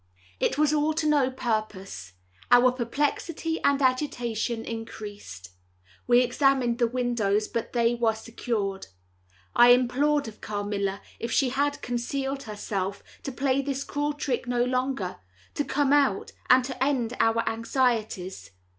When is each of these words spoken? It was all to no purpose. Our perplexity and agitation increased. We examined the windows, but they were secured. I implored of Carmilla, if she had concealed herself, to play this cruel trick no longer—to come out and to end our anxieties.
It 0.39 0.57
was 0.57 0.73
all 0.73 0.95
to 0.95 1.05
no 1.05 1.29
purpose. 1.29 2.13
Our 2.49 2.71
perplexity 2.71 3.61
and 3.63 3.83
agitation 3.83 4.65
increased. 4.65 5.51
We 6.07 6.21
examined 6.21 6.79
the 6.79 6.87
windows, 6.87 7.47
but 7.47 7.73
they 7.73 7.93
were 7.93 8.15
secured. 8.15 8.87
I 9.55 9.67
implored 9.69 10.27
of 10.27 10.41
Carmilla, 10.41 11.01
if 11.19 11.31
she 11.31 11.49
had 11.49 11.83
concealed 11.83 12.41
herself, 12.49 13.03
to 13.21 13.31
play 13.31 13.61
this 13.61 13.83
cruel 13.83 14.13
trick 14.13 14.47
no 14.47 14.63
longer—to 14.63 15.63
come 15.65 15.93
out 15.93 16.31
and 16.49 16.65
to 16.65 16.83
end 16.83 17.13
our 17.19 17.47
anxieties. 17.47 18.49